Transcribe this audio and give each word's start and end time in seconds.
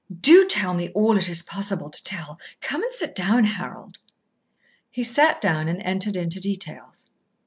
Do 0.21 0.47
tell 0.47 0.73
me 0.73 0.89
all 0.95 1.15
it 1.15 1.29
is 1.29 1.43
possible 1.43 1.87
to 1.87 2.03
tell. 2.03 2.39
Come 2.59 2.81
and 2.81 2.91
sit 2.91 3.13
down, 3.13 3.43
Harold." 3.43 3.99
He 4.89 5.03
sat 5.03 5.39
down 5.39 5.67
and 5.67 5.79
entered 5.83 6.15
into 6.15 6.41
details. 6.41 7.09